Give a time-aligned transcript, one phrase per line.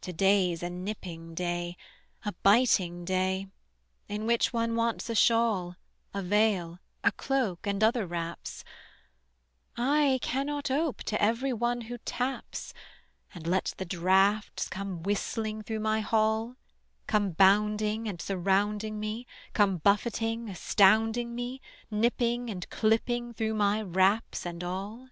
[0.00, 1.76] To day's a nipping day,
[2.24, 3.46] a biting day;
[4.08, 5.76] In which one wants a shawl,
[6.14, 8.64] A veil, a cloak, and other wraps:
[9.76, 12.72] I cannot ope to every one who taps,
[13.34, 16.56] And let the draughts come whistling through my hall;
[17.06, 24.46] Come bounding and surrounding me, Come buffeting, astounding me, Nipping and clipping through my wraps
[24.46, 25.10] and all.